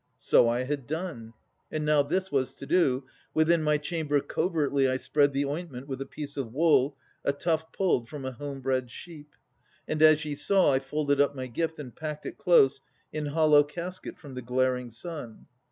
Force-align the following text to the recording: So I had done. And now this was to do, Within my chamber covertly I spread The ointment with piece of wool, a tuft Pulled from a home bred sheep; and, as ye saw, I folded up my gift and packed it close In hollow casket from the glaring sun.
So 0.17 0.49
I 0.49 0.63
had 0.63 0.87
done. 0.87 1.35
And 1.71 1.85
now 1.85 2.01
this 2.01 2.31
was 2.31 2.53
to 2.55 2.65
do, 2.65 3.05
Within 3.35 3.61
my 3.61 3.77
chamber 3.77 4.19
covertly 4.19 4.89
I 4.89 4.97
spread 4.97 5.31
The 5.31 5.45
ointment 5.45 5.87
with 5.87 6.09
piece 6.09 6.37
of 6.37 6.51
wool, 6.51 6.97
a 7.23 7.31
tuft 7.31 7.71
Pulled 7.71 8.09
from 8.09 8.25
a 8.25 8.31
home 8.31 8.61
bred 8.61 8.89
sheep; 8.89 9.35
and, 9.87 10.01
as 10.01 10.25
ye 10.25 10.33
saw, 10.33 10.73
I 10.73 10.79
folded 10.79 11.21
up 11.21 11.35
my 11.35 11.45
gift 11.45 11.77
and 11.77 11.95
packed 11.95 12.25
it 12.25 12.39
close 12.39 12.81
In 13.13 13.27
hollow 13.27 13.63
casket 13.63 14.17
from 14.17 14.33
the 14.33 14.41
glaring 14.41 14.89
sun. 14.89 15.45